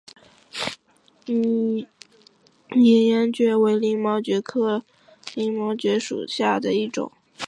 [1.25, 1.85] 拟
[3.05, 4.83] 岩蕨为鳞毛蕨科
[5.35, 7.11] 鳞毛蕨属下的一个种。